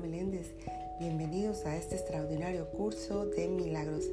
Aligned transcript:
Meléndez. 0.00 0.54
Bienvenidos 0.98 1.66
a 1.66 1.76
este 1.76 1.96
extraordinario 1.96 2.66
curso 2.70 3.26
de 3.26 3.48
milagros 3.48 4.04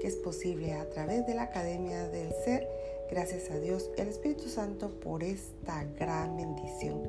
que 0.00 0.08
es 0.08 0.16
posible 0.16 0.74
a 0.74 0.88
través 0.90 1.26
de 1.26 1.34
la 1.34 1.44
Academia 1.44 2.08
del 2.08 2.32
Ser. 2.44 2.68
Gracias 3.10 3.50
a 3.50 3.58
Dios, 3.58 3.88
el 3.96 4.08
Espíritu 4.08 4.48
Santo, 4.48 4.90
por 5.00 5.22
esta 5.22 5.84
gran 5.98 6.36
bendición 6.36 7.02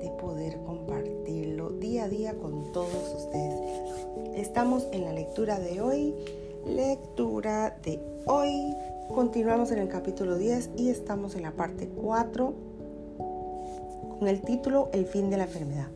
de 0.00 0.10
poder 0.20 0.58
compartirlo 0.66 1.70
día 1.70 2.04
a 2.04 2.08
día 2.08 2.34
con 2.34 2.72
todos 2.72 3.14
ustedes. 3.14 3.60
Estamos 4.34 4.86
en 4.92 5.04
la 5.04 5.12
lectura 5.12 5.60
de 5.60 5.80
hoy. 5.80 6.14
Lectura 6.66 7.78
de 7.84 8.00
hoy. 8.26 8.74
Continuamos 9.14 9.70
en 9.70 9.78
el 9.78 9.88
capítulo 9.88 10.36
10 10.36 10.70
y 10.76 10.88
estamos 10.88 11.36
en 11.36 11.42
la 11.42 11.52
parte 11.52 11.88
4 11.88 12.54
con 14.18 14.28
el 14.28 14.40
título 14.40 14.90
El 14.92 15.06
fin 15.06 15.30
de 15.30 15.36
la 15.36 15.44
enfermedad. 15.44 15.88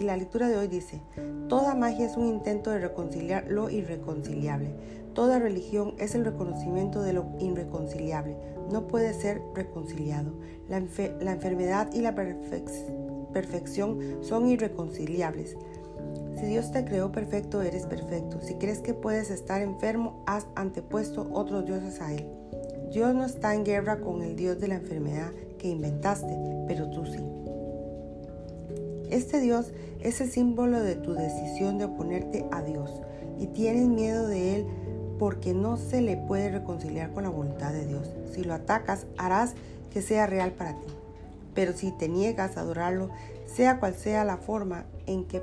Y 0.00 0.04
la 0.04 0.16
lectura 0.16 0.48
de 0.48 0.56
hoy 0.56 0.66
dice, 0.66 1.02
Toda 1.48 1.74
magia 1.74 2.06
es 2.06 2.16
un 2.16 2.26
intento 2.26 2.70
de 2.70 2.78
reconciliar 2.78 3.44
lo 3.50 3.68
irreconciliable. 3.68 4.70
Toda 5.12 5.38
religión 5.38 5.94
es 5.98 6.14
el 6.14 6.24
reconocimiento 6.24 7.02
de 7.02 7.12
lo 7.12 7.26
irreconciliable. 7.38 8.34
No 8.72 8.86
puede 8.86 9.12
ser 9.12 9.42
reconciliado. 9.54 10.32
La, 10.70 10.78
enfermedad 10.78 11.92
y 11.92 12.00
la 12.00 12.14
perfección 12.14 13.98
son 14.22 14.48
irreconciliables. 14.48 15.58
Si 16.36 16.46
Dios 16.46 16.72
te 16.72 16.86
creó 16.86 17.12
perfecto, 17.12 17.60
eres 17.60 17.84
perfecto. 17.84 18.40
Si 18.40 18.54
crees 18.54 18.78
que 18.78 18.94
puedes 18.94 19.30
estar 19.30 19.60
enfermo, 19.60 20.24
has 20.26 20.46
antepuesto 20.54 21.28
otros 21.30 21.66
dioses 21.66 22.00
a 22.00 22.14
Él. 22.14 22.26
Dios 22.90 23.14
no 23.14 23.26
está 23.26 23.54
en 23.54 23.66
guerra 23.66 24.00
con 24.00 24.22
el 24.22 24.34
Dios 24.34 24.58
de 24.60 24.68
la 24.68 24.76
enfermedad 24.76 25.30
que 25.58 25.68
inventaste, 25.68 26.34
pero 26.66 26.88
tú 26.88 27.04
sí. 27.04 27.18
Este 29.10 29.40
Dios 29.40 29.72
es 30.00 30.20
el 30.20 30.30
símbolo 30.30 30.80
de 30.80 30.94
tu 30.94 31.14
decisión 31.14 31.78
de 31.78 31.86
oponerte 31.86 32.46
a 32.52 32.62
Dios 32.62 33.02
y 33.38 33.46
tienes 33.48 33.88
miedo 33.88 34.28
de 34.28 34.56
Él 34.56 34.66
porque 35.18 35.52
no 35.52 35.76
se 35.76 36.00
le 36.00 36.16
puede 36.16 36.50
reconciliar 36.50 37.12
con 37.12 37.24
la 37.24 37.28
voluntad 37.28 37.72
de 37.72 37.86
Dios. 37.86 38.08
Si 38.32 38.44
lo 38.44 38.54
atacas, 38.54 39.06
harás 39.18 39.54
que 39.90 40.00
sea 40.00 40.26
real 40.26 40.52
para 40.52 40.74
ti. 40.74 40.86
Pero 41.54 41.72
si 41.72 41.90
te 41.90 42.08
niegas 42.08 42.56
a 42.56 42.60
adorarlo, 42.60 43.10
sea 43.46 43.80
cual 43.80 43.94
sea 43.94 44.24
la 44.24 44.36
forma 44.36 44.86
en 45.06 45.24
que 45.24 45.42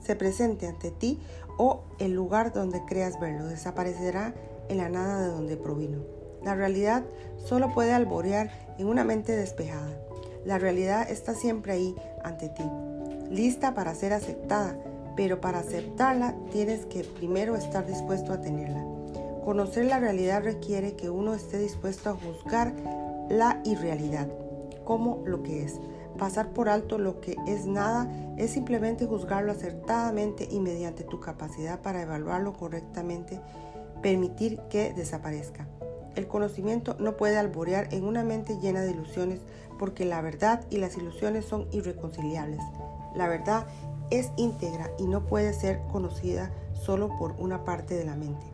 se 0.00 0.16
presente 0.16 0.68
ante 0.68 0.90
ti 0.92 1.18
o 1.58 1.82
el 1.98 2.12
lugar 2.12 2.52
donde 2.52 2.84
creas 2.86 3.18
verlo, 3.18 3.46
desaparecerá 3.46 4.34
en 4.68 4.78
la 4.78 4.88
nada 4.88 5.20
de 5.20 5.28
donde 5.28 5.56
provino. 5.56 5.98
La 6.44 6.54
realidad 6.54 7.04
solo 7.44 7.74
puede 7.74 7.92
alborear 7.92 8.50
en 8.78 8.86
una 8.86 9.02
mente 9.02 9.32
despejada. 9.32 9.90
La 10.44 10.58
realidad 10.58 11.10
está 11.10 11.34
siempre 11.34 11.72
ahí 11.72 11.94
ante 12.22 12.48
ti, 12.48 12.64
lista 13.30 13.74
para 13.74 13.94
ser 13.94 14.12
aceptada, 14.12 14.76
pero 15.16 15.40
para 15.40 15.60
aceptarla 15.60 16.34
tienes 16.52 16.84
que 16.86 17.04
primero 17.04 17.56
estar 17.56 17.86
dispuesto 17.86 18.32
a 18.32 18.40
tenerla. 18.40 18.84
Conocer 19.44 19.86
la 19.86 19.98
realidad 19.98 20.42
requiere 20.42 20.96
que 20.96 21.10
uno 21.10 21.34
esté 21.34 21.58
dispuesto 21.58 22.10
a 22.10 22.14
juzgar 22.14 22.72
la 23.30 23.60
irrealidad 23.64 24.28
como 24.84 25.22
lo 25.24 25.42
que 25.42 25.64
es. 25.64 25.80
Pasar 26.18 26.50
por 26.50 26.68
alto 26.68 26.98
lo 26.98 27.20
que 27.20 27.36
es 27.46 27.66
nada 27.66 28.08
es 28.36 28.50
simplemente 28.50 29.06
juzgarlo 29.06 29.50
acertadamente 29.50 30.46
y 30.50 30.60
mediante 30.60 31.04
tu 31.04 31.20
capacidad 31.20 31.80
para 31.80 32.02
evaluarlo 32.02 32.52
correctamente, 32.52 33.40
permitir 34.02 34.60
que 34.70 34.92
desaparezca. 34.92 35.66
El 36.14 36.28
conocimiento 36.28 36.96
no 37.00 37.16
puede 37.16 37.36
alborear 37.36 37.92
en 37.92 38.04
una 38.04 38.22
mente 38.22 38.58
llena 38.60 38.82
de 38.82 38.92
ilusiones 38.92 39.40
porque 39.84 40.06
la 40.06 40.22
verdad 40.22 40.64
y 40.70 40.78
las 40.78 40.96
ilusiones 40.96 41.44
son 41.44 41.68
irreconciliables. 41.70 42.62
La 43.14 43.28
verdad 43.28 43.66
es 44.08 44.32
íntegra 44.38 44.90
y 44.98 45.06
no 45.06 45.26
puede 45.26 45.52
ser 45.52 45.82
conocida 45.92 46.50
solo 46.72 47.10
por 47.18 47.32
una 47.32 47.64
parte 47.66 47.94
de 47.94 48.06
la 48.06 48.16
mente. 48.16 48.46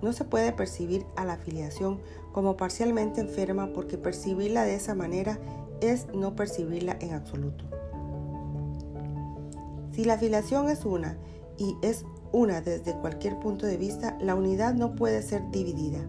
No 0.00 0.14
se 0.14 0.24
puede 0.24 0.52
percibir 0.52 1.04
a 1.16 1.26
la 1.26 1.34
afiliación 1.34 2.00
como 2.32 2.56
parcialmente 2.56 3.20
enferma 3.20 3.74
porque 3.74 3.98
percibirla 3.98 4.62
de 4.62 4.74
esa 4.74 4.94
manera 4.94 5.38
es 5.82 6.06
no 6.14 6.34
percibirla 6.34 6.96
en 6.98 7.12
absoluto. 7.12 7.66
Si 9.92 10.04
la 10.04 10.14
afiliación 10.14 10.70
es 10.70 10.86
una 10.86 11.18
y 11.58 11.76
es 11.82 12.06
una 12.32 12.62
desde 12.62 12.94
cualquier 12.94 13.38
punto 13.38 13.66
de 13.66 13.76
vista, 13.76 14.16
la 14.18 14.34
unidad 14.34 14.72
no 14.72 14.96
puede 14.96 15.20
ser 15.20 15.42
dividida. 15.50 16.00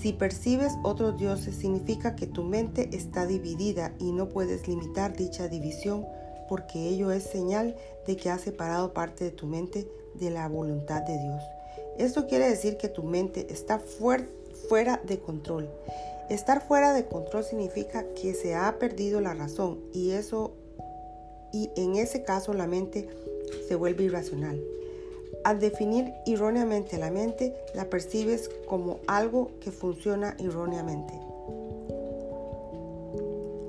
Si 0.00 0.12
percibes 0.12 0.74
otros 0.84 1.16
dioses 1.16 1.56
significa 1.56 2.14
que 2.14 2.28
tu 2.28 2.44
mente 2.44 2.88
está 2.92 3.26
dividida 3.26 3.92
y 3.98 4.12
no 4.12 4.28
puedes 4.28 4.68
limitar 4.68 5.16
dicha 5.16 5.48
división 5.48 6.06
porque 6.48 6.88
ello 6.88 7.10
es 7.10 7.24
señal 7.24 7.76
de 8.06 8.16
que 8.16 8.30
has 8.30 8.42
separado 8.42 8.94
parte 8.94 9.24
de 9.24 9.30
tu 9.32 9.46
mente 9.46 9.88
de 10.14 10.30
la 10.30 10.48
voluntad 10.48 11.02
de 11.02 11.18
Dios. 11.18 11.42
Esto 11.98 12.26
quiere 12.26 12.48
decir 12.48 12.76
que 12.76 12.88
tu 12.88 13.02
mente 13.02 13.48
está 13.50 13.80
fuera 13.80 15.00
de 15.04 15.18
control. 15.18 15.68
Estar 16.30 16.66
fuera 16.66 16.92
de 16.92 17.06
control 17.06 17.42
significa 17.42 18.04
que 18.14 18.34
se 18.34 18.54
ha 18.54 18.78
perdido 18.78 19.20
la 19.20 19.34
razón 19.34 19.80
y 19.92 20.12
eso 20.12 20.52
y 21.52 21.70
en 21.76 21.96
ese 21.96 22.22
caso 22.22 22.52
la 22.52 22.66
mente 22.66 23.08
se 23.66 23.74
vuelve 23.74 24.04
irracional. 24.04 24.62
Al 25.48 25.60
definir 25.60 26.12
erróneamente 26.26 26.98
la 26.98 27.10
mente, 27.10 27.54
la 27.72 27.88
percibes 27.88 28.50
como 28.66 28.98
algo 29.06 29.50
que 29.62 29.72
funciona 29.72 30.36
erróneamente. 30.38 31.14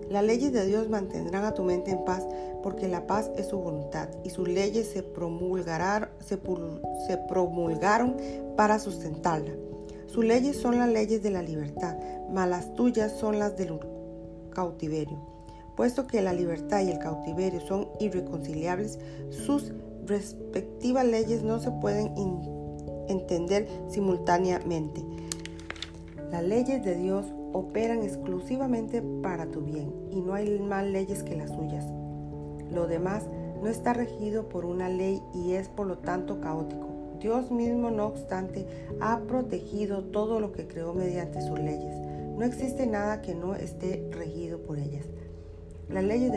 Las 0.09 0.25
leyes 0.25 0.51
de 0.51 0.65
Dios 0.65 0.89
mantendrán 0.89 1.45
a 1.45 1.53
tu 1.53 1.63
mente 1.63 1.91
en 1.91 2.03
paz 2.03 2.27
porque 2.63 2.89
la 2.89 3.07
paz 3.07 3.31
es 3.37 3.47
su 3.47 3.59
voluntad 3.59 4.09
y 4.25 4.29
sus 4.29 4.49
leyes 4.49 4.89
se, 4.89 5.03
promulgaron, 5.03 6.09
se 6.19 7.17
promulgaron 7.29 8.17
para 8.57 8.77
sustentarla. 8.77 9.53
Sus 10.07 10.25
leyes 10.25 10.57
son 10.57 10.79
las 10.79 10.89
leyes 10.89 11.23
de 11.23 11.29
la 11.29 11.43
libertad, 11.43 11.95
mas 12.29 12.49
las 12.49 12.75
tuyas 12.75 13.13
son 13.13 13.39
las 13.39 13.55
del 13.55 13.79
cautiverio. 14.49 15.17
Puesto 15.77 16.07
que 16.07 16.21
la 16.21 16.33
libertad 16.33 16.81
y 16.81 16.91
el 16.91 16.99
cautiverio 16.99 17.61
son 17.61 17.87
irreconciliables, 18.01 18.99
sus 19.29 19.71
respectivas 20.09 21.05
leyes 21.05 21.43
no 21.43 21.59
se 21.59 21.71
pueden 21.71 22.11
entender 23.07 23.67
simultáneamente. 23.87 25.05
Las 26.31 26.43
leyes 26.43 26.83
de 26.83 26.95
Dios 26.95 27.25
operan 27.53 28.03
exclusivamente 28.03 29.01
para 29.23 29.49
tu 29.49 29.61
bien 29.61 29.93
y 30.11 30.21
no 30.21 30.33
hay 30.33 30.59
más 30.59 30.85
leyes 30.85 31.23
que 31.23 31.35
las 31.35 31.51
suyas. 31.51 31.85
Lo 32.71 32.87
demás 32.87 33.27
no 33.61 33.67
está 33.67 33.93
regido 33.93 34.49
por 34.49 34.65
una 34.65 34.89
ley 34.89 35.21
y 35.33 35.53
es 35.53 35.69
por 35.69 35.87
lo 35.87 35.97
tanto 35.97 36.39
caótico. 36.41 36.87
Dios 37.19 37.51
mismo, 37.51 37.91
no 37.91 38.05
obstante, 38.05 38.65
ha 39.01 39.19
protegido 39.21 40.03
todo 40.03 40.39
lo 40.39 40.51
que 40.51 40.67
creó 40.67 40.93
mediante 40.93 41.41
sus 41.41 41.59
leyes. 41.59 41.95
No 42.37 42.45
existe 42.45 42.87
nada 42.87 43.21
que 43.21 43.35
no 43.35 43.55
esté 43.55 44.07
regido 44.11 44.59
por 44.59 44.79
ellas. 44.79 45.05
La 45.89 46.01
ley 46.01 46.29
del, 46.29 46.31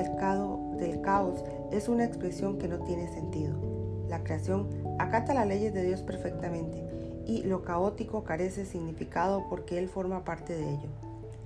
del 0.79 1.01
caos 1.03 1.45
es 1.73 1.89
una 1.89 2.05
expresión 2.05 2.59
que 2.59 2.69
no 2.69 2.81
tiene 2.81 3.09
sentido. 3.09 3.55
La 4.09 4.23
creación 4.23 4.69
acata 4.99 5.35
las 5.35 5.47
leyes 5.47 5.73
de 5.73 5.85
Dios 5.85 6.03
perfectamente 6.03 6.85
y 7.27 7.45
lo 7.45 7.63
caótico 7.63 8.25
carece 8.25 8.67
significado 8.67 9.47
porque 9.49 9.79
Él 9.79 9.89
forma 9.89 10.25
parte 10.25 10.55
de 10.55 10.69
ello. 10.69 10.89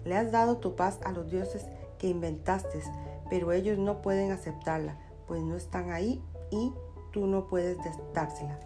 Le 0.04 0.16
has 0.16 0.32
dado 0.32 0.59
tu 0.59 0.75
paz 0.75 0.98
a 1.04 1.12
los 1.12 1.31
dioses 1.31 1.66
que 1.98 2.09
inventaste, 2.09 2.81
pero 3.31 3.53
ellos 3.53 3.78
no 3.78 4.03
pueden 4.03 4.32
aceptarla, 4.32 4.97
pues 5.26 5.42
no 5.42 5.56
están 5.56 5.91
ahí 5.91 6.22
y 6.50 6.72
tú 7.12 7.26
no 7.26 7.47
puedes 7.47 7.78
dársela. 8.12 8.59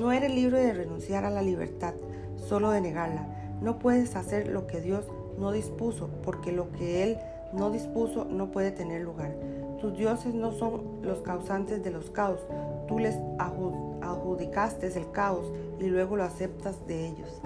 No 0.00 0.12
eres 0.12 0.32
libre 0.32 0.60
de 0.60 0.74
renunciar 0.74 1.24
a 1.24 1.30
la 1.30 1.42
libertad, 1.42 1.94
solo 2.36 2.70
de 2.70 2.80
negarla. 2.80 3.26
No 3.60 3.78
puedes 3.78 4.14
hacer 4.14 4.48
lo 4.48 4.66
que 4.66 4.80
Dios 4.80 5.04
no 5.38 5.50
dispuso, 5.52 6.08
porque 6.22 6.52
lo 6.52 6.70
que 6.72 7.02
Él 7.02 7.18
no 7.52 7.70
dispuso 7.70 8.24
no 8.24 8.50
puede 8.50 8.70
tener 8.70 9.02
lugar. 9.02 9.34
Tus 9.80 9.96
dioses 9.96 10.34
no 10.34 10.52
son 10.52 11.02
los 11.02 11.20
causantes 11.20 11.82
de 11.82 11.90
los 11.90 12.10
caos. 12.10 12.40
Tú 12.86 12.98
les 12.98 13.16
adjudicaste 13.38 14.86
el 14.88 15.10
caos 15.12 15.52
y 15.78 15.84
luego 15.84 16.16
lo 16.16 16.24
aceptas 16.24 16.86
de 16.86 17.06
ellos. 17.06 17.40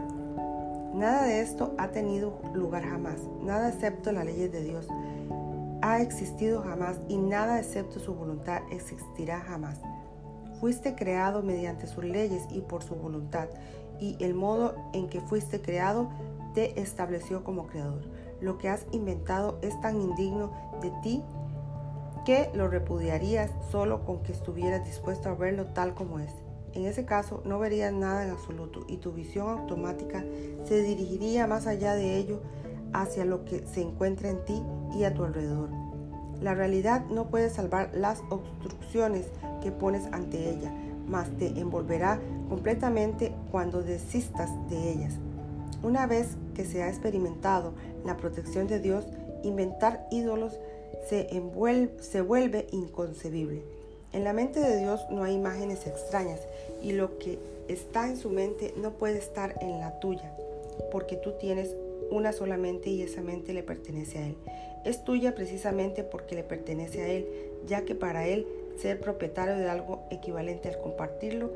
Nada 0.94 1.24
de 1.24 1.40
esto 1.40 1.74
ha 1.78 1.88
tenido 1.88 2.40
lugar 2.54 2.84
jamás. 2.84 3.20
Nada 3.42 3.68
excepto 3.68 4.12
la 4.12 4.24
ley 4.24 4.48
de 4.48 4.62
Dios 4.62 4.88
ha 5.84 6.00
existido 6.00 6.62
jamás 6.62 7.00
y 7.08 7.16
nada 7.16 7.58
excepto 7.58 7.98
su 7.98 8.14
voluntad 8.14 8.62
existirá 8.70 9.40
jamás. 9.40 9.80
Fuiste 10.60 10.94
creado 10.94 11.42
mediante 11.42 11.88
sus 11.88 12.04
leyes 12.04 12.46
y 12.50 12.60
por 12.60 12.84
su 12.84 12.94
voluntad, 12.94 13.48
y 13.98 14.16
el 14.20 14.34
modo 14.34 14.76
en 14.92 15.08
que 15.08 15.20
fuiste 15.20 15.60
creado 15.60 16.08
te 16.54 16.80
estableció 16.80 17.42
como 17.42 17.66
creador 17.66 18.02
lo 18.42 18.58
que 18.58 18.68
has 18.68 18.84
inventado 18.90 19.58
es 19.62 19.80
tan 19.80 20.02
indigno 20.02 20.50
de 20.82 20.90
ti 21.02 21.22
que 22.24 22.50
lo 22.54 22.68
repudiarías 22.68 23.50
solo 23.70 24.04
con 24.04 24.22
que 24.22 24.32
estuvieras 24.32 24.84
dispuesto 24.84 25.28
a 25.28 25.34
verlo 25.34 25.66
tal 25.66 25.94
como 25.94 26.18
es. 26.18 26.32
En 26.74 26.86
ese 26.86 27.04
caso 27.04 27.42
no 27.44 27.58
verías 27.58 27.92
nada 27.92 28.24
en 28.24 28.30
absoluto 28.30 28.84
y 28.88 28.96
tu 28.96 29.12
visión 29.12 29.48
automática 29.48 30.24
se 30.64 30.82
dirigiría 30.82 31.46
más 31.46 31.66
allá 31.66 31.94
de 31.94 32.16
ello 32.16 32.40
hacia 32.92 33.24
lo 33.24 33.44
que 33.44 33.66
se 33.66 33.82
encuentra 33.82 34.30
en 34.30 34.44
ti 34.44 34.62
y 34.94 35.04
a 35.04 35.12
tu 35.12 35.24
alrededor. 35.24 35.68
La 36.40 36.54
realidad 36.54 37.04
no 37.06 37.28
puede 37.28 37.50
salvar 37.50 37.90
las 37.94 38.22
obstrucciones 38.30 39.26
que 39.62 39.70
pones 39.70 40.06
ante 40.12 40.50
ella, 40.50 40.72
mas 41.06 41.30
te 41.38 41.58
envolverá 41.58 42.20
completamente 42.48 43.32
cuando 43.50 43.82
desistas 43.82 44.50
de 44.68 44.90
ellas. 44.90 45.14
Una 45.82 46.06
vez 46.06 46.36
que 46.54 46.64
se 46.64 46.82
ha 46.82 46.88
experimentado 46.88 47.74
la 48.04 48.16
protección 48.16 48.66
de 48.66 48.80
Dios, 48.80 49.06
inventar 49.42 50.06
ídolos 50.10 50.58
se, 51.08 51.28
se 52.00 52.20
vuelve 52.20 52.66
inconcebible. 52.70 53.62
En 54.12 54.24
la 54.24 54.32
mente 54.32 54.60
de 54.60 54.78
Dios 54.78 55.00
no 55.10 55.24
hay 55.24 55.34
imágenes 55.34 55.86
extrañas 55.86 56.40
y 56.82 56.92
lo 56.92 57.18
que 57.18 57.38
está 57.68 58.08
en 58.08 58.16
su 58.16 58.28
mente 58.28 58.74
no 58.76 58.92
puede 58.92 59.18
estar 59.18 59.56
en 59.60 59.78
la 59.78 59.98
tuya, 60.00 60.36
porque 60.90 61.16
tú 61.16 61.32
tienes 61.40 61.74
una 62.10 62.32
sola 62.32 62.56
mente 62.56 62.90
y 62.90 63.02
esa 63.02 63.22
mente 63.22 63.54
le 63.54 63.62
pertenece 63.62 64.18
a 64.18 64.26
Él. 64.26 64.36
Es 64.84 65.04
tuya 65.04 65.34
precisamente 65.34 66.02
porque 66.04 66.34
le 66.34 66.42
pertenece 66.42 67.02
a 67.02 67.08
Él, 67.08 67.26
ya 67.66 67.82
que 67.82 67.94
para 67.94 68.26
Él 68.26 68.46
ser 68.80 69.00
propietario 69.00 69.56
de 69.56 69.68
algo 69.68 70.02
equivalente 70.10 70.68
al 70.68 70.80
compartirlo, 70.80 71.50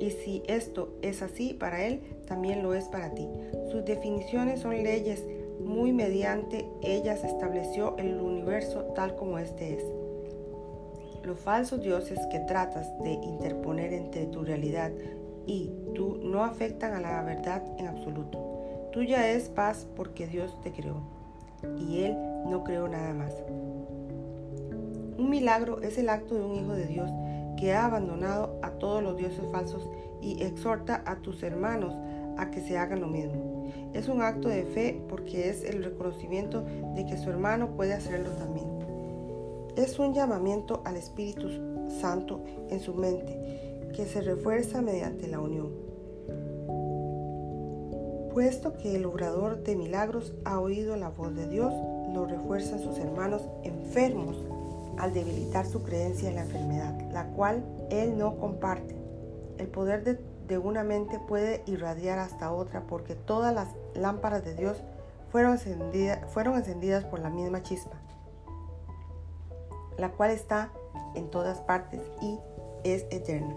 y 0.00 0.12
si 0.12 0.42
esto 0.46 0.90
es 1.02 1.22
así 1.22 1.54
para 1.54 1.84
Él, 1.84 2.00
también 2.26 2.62
lo 2.62 2.74
es 2.74 2.84
para 2.84 3.14
ti. 3.14 3.28
Sus 3.70 3.84
definiciones 3.84 4.60
son 4.60 4.82
leyes, 4.82 5.24
muy 5.60 5.92
mediante 5.92 6.68
ellas 6.82 7.24
estableció 7.24 7.96
el 7.98 8.20
universo 8.20 8.82
tal 8.94 9.16
como 9.16 9.38
este 9.38 9.74
es. 9.74 9.84
Los 11.24 11.40
falsos 11.40 11.82
dioses 11.82 12.18
que 12.30 12.40
tratas 12.40 12.86
de 13.02 13.12
interponer 13.12 13.92
entre 13.92 14.26
tu 14.26 14.44
realidad 14.44 14.92
y 15.46 15.70
tú 15.94 16.18
no 16.22 16.44
afectan 16.44 16.94
a 16.94 17.00
la 17.00 17.22
verdad 17.22 17.62
en 17.78 17.86
absoluto. 17.86 18.88
Tuya 18.92 19.30
es 19.30 19.48
paz 19.48 19.86
porque 19.96 20.26
Dios 20.26 20.58
te 20.62 20.72
creó 20.72 21.02
y 21.78 22.04
Él 22.04 22.16
no 22.46 22.64
creó 22.64 22.88
nada 22.88 23.12
más. 23.14 23.34
Un 25.18 25.28
milagro 25.30 25.82
es 25.82 25.98
el 25.98 26.08
acto 26.08 26.34
de 26.34 26.44
un 26.44 26.54
hijo 26.54 26.72
de 26.72 26.86
Dios 26.86 27.10
que 27.58 27.74
ha 27.74 27.86
abandonado 27.86 28.58
a 28.62 28.70
todos 28.72 29.02
los 29.02 29.16
dioses 29.16 29.44
falsos 29.50 29.88
y 30.20 30.42
exhorta 30.42 31.02
a 31.06 31.16
tus 31.16 31.42
hermanos 31.42 31.94
a 32.36 32.50
que 32.50 32.60
se 32.60 32.78
hagan 32.78 33.00
lo 33.00 33.08
mismo. 33.08 33.47
Es 33.92 34.08
un 34.08 34.22
acto 34.22 34.48
de 34.48 34.64
fe 34.64 35.00
porque 35.08 35.48
es 35.48 35.64
el 35.64 35.84
reconocimiento 35.84 36.64
de 36.94 37.06
que 37.06 37.16
su 37.16 37.30
hermano 37.30 37.76
puede 37.76 37.94
hacerlo 37.94 38.30
también. 38.30 38.66
Es 39.76 39.98
un 39.98 40.14
llamamiento 40.14 40.82
al 40.84 40.96
Espíritu 40.96 41.48
Santo 42.00 42.42
en 42.70 42.80
su 42.80 42.94
mente 42.94 43.88
que 43.94 44.06
se 44.06 44.20
refuerza 44.20 44.82
mediante 44.82 45.28
la 45.28 45.40
unión 45.40 45.88
puesto 48.38 48.76
que 48.76 48.94
el 48.94 49.04
obrador 49.04 49.64
de 49.64 49.74
milagros 49.74 50.32
ha 50.44 50.60
oído 50.60 50.94
la 50.94 51.08
voz 51.08 51.34
de 51.34 51.48
Dios, 51.48 51.74
lo 52.14 52.24
refuerzan 52.24 52.78
sus 52.78 52.96
hermanos 52.98 53.42
enfermos 53.64 54.36
al 54.96 55.12
debilitar 55.12 55.66
su 55.66 55.82
creencia 55.82 56.28
en 56.28 56.36
la 56.36 56.42
enfermedad, 56.42 56.96
la 57.10 57.26
cual 57.30 57.64
él 57.90 58.16
no 58.16 58.36
comparte. 58.36 58.94
El 59.58 59.66
poder 59.66 60.04
de, 60.04 60.20
una 60.56 60.84
mente 60.84 61.18
puede 61.18 61.62
irradiar 61.66 62.18
hasta 62.18 62.52
otra 62.52 62.84
porque 62.86 63.14
todas 63.14 63.52
las 63.54 63.68
lámparas 63.94 64.44
de 64.44 64.54
Dios 64.54 64.78
fueron, 65.30 65.58
fueron 66.28 66.54
encendidas 66.54 67.04
por 67.04 67.18
la 67.18 67.28
misma 67.28 67.62
chispa, 67.62 67.96
la 69.98 70.10
cual 70.12 70.30
está 70.30 70.70
en 71.14 71.30
todas 71.30 71.60
partes 71.60 72.00
y 72.22 72.38
es 72.84 73.04
eterna. 73.10 73.54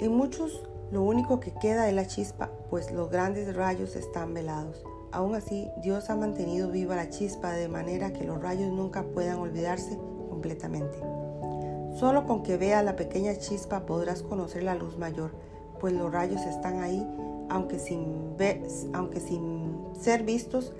En 0.00 0.16
muchos 0.16 0.62
lo 0.92 1.02
único 1.02 1.40
que 1.40 1.52
queda 1.52 1.88
es 1.88 1.94
la 1.94 2.06
chispa, 2.06 2.50
pues 2.70 2.92
los 2.92 3.10
grandes 3.10 3.54
rayos 3.56 3.96
están 3.96 4.32
velados. 4.32 4.84
Aún 5.10 5.34
así, 5.34 5.68
Dios 5.82 6.10
ha 6.10 6.16
mantenido 6.16 6.70
viva 6.70 6.94
la 6.94 7.10
chispa 7.10 7.52
de 7.52 7.68
manera 7.68 8.12
que 8.12 8.24
los 8.24 8.40
rayos 8.40 8.70
nunca 8.70 9.02
puedan 9.02 9.38
olvidarse 9.38 9.98
completamente. 10.28 10.98
Solo 11.98 12.26
con 12.26 12.42
que 12.42 12.56
veas 12.56 12.84
la 12.84 12.94
pequeña 12.94 13.36
chispa 13.36 13.86
podrás 13.86 14.22
conocer 14.22 14.62
la 14.62 14.74
luz 14.74 14.98
mayor, 14.98 15.32
pues 15.80 15.92
los 15.92 16.12
rayos 16.12 16.42
están 16.42 16.80
ahí, 16.80 17.06
aunque 17.48 17.78
sin, 17.78 18.36
aunque 18.92 19.20
sin 19.20 19.76
ser 19.98 20.22
vistos, 20.22 20.72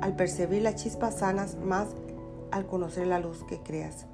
al 0.00 0.14
percibir 0.14 0.62
la 0.62 0.74
chispa 0.74 1.10
sanas 1.10 1.56
más 1.56 1.88
al 2.50 2.66
conocer 2.66 3.06
la 3.06 3.18
luz 3.18 3.44
que 3.44 3.60
creas. 3.60 4.06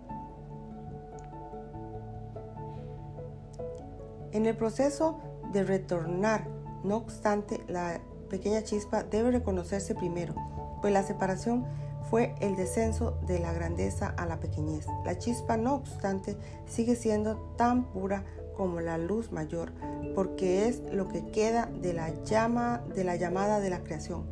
En 4.33 4.47
el 4.47 4.57
proceso 4.57 5.21
de 5.53 5.63
retornar, 5.63 6.49
no 6.83 6.97
obstante, 6.97 7.63
la 7.69 8.01
pequeña 8.29 8.65
chispa 8.65 9.05
debe 9.05 9.31
reconocerse 9.31 9.95
primero, 9.95 10.35
pues 10.81 10.93
la 10.93 11.05
separación 11.05 11.65
fue 12.11 12.35
el 12.41 12.57
descenso 12.57 13.17
de 13.27 13.39
la 13.39 13.53
grandeza 13.53 14.09
a 14.17 14.27
la 14.27 14.41
pequeñez. 14.41 14.87
La 15.05 15.19
chispa, 15.19 15.57
no 15.57 15.75
obstante, 15.75 16.37
sigue 16.67 16.97
siendo 16.97 17.37
tan 17.57 17.85
pura 17.85 18.25
como 18.57 18.81
la 18.81 18.99
luz 18.99 19.33
mayor, 19.33 19.73
porque 20.15 20.69
es 20.69 20.83
lo 20.93 21.09
que 21.09 21.27
queda 21.27 21.71
de 21.81 21.93
la 21.93 22.11
llama 22.25 22.83
de 22.95 23.05
la 23.05 23.17
llamada 23.17 23.61
de 23.61 23.71
la 23.71 23.81
creación. 23.83 24.25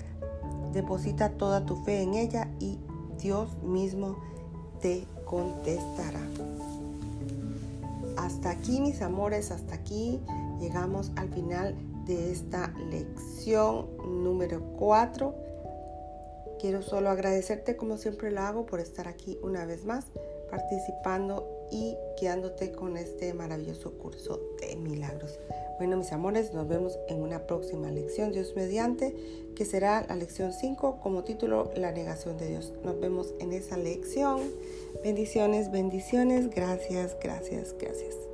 Deposita 0.72 1.30
toda 1.30 1.66
tu 1.66 1.76
fe 1.84 2.02
en 2.02 2.14
ella 2.14 2.48
y 2.58 2.78
Dios 3.18 3.56
mismo 3.62 4.16
te 4.80 5.06
contestará. 5.24 6.20
Hasta 8.16 8.50
aquí 8.50 8.80
mis 8.80 9.02
amores, 9.02 9.50
hasta 9.50 9.74
aquí 9.74 10.20
llegamos 10.60 11.12
al 11.16 11.28
final 11.28 11.74
de 12.06 12.32
esta 12.32 12.72
lección 12.90 13.86
número 14.22 14.60
4. 14.78 15.34
Quiero 16.60 16.82
solo 16.82 17.10
agradecerte 17.10 17.76
como 17.76 17.96
siempre 17.96 18.30
lo 18.30 18.40
hago 18.40 18.66
por 18.66 18.80
estar 18.80 19.08
aquí 19.08 19.38
una 19.42 19.66
vez 19.66 19.84
más 19.84 20.06
participando 20.50 21.61
y 21.72 21.96
quedándote 22.20 22.70
con 22.70 22.96
este 22.96 23.32
maravilloso 23.32 23.92
curso 23.92 24.40
de 24.60 24.76
milagros. 24.76 25.40
Bueno, 25.78 25.96
mis 25.96 26.12
amores, 26.12 26.52
nos 26.52 26.68
vemos 26.68 26.98
en 27.08 27.22
una 27.22 27.46
próxima 27.46 27.90
lección, 27.90 28.30
Dios 28.30 28.54
mediante, 28.54 29.16
que 29.56 29.64
será 29.64 30.06
la 30.06 30.14
lección 30.14 30.52
5 30.52 31.00
como 31.02 31.24
título 31.24 31.70
La 31.74 31.90
negación 31.90 32.36
de 32.36 32.48
Dios. 32.48 32.74
Nos 32.84 33.00
vemos 33.00 33.34
en 33.40 33.52
esa 33.52 33.76
lección. 33.76 34.40
Bendiciones, 35.02 35.72
bendiciones. 35.72 36.50
Gracias, 36.50 37.16
gracias, 37.20 37.74
gracias. 37.78 38.31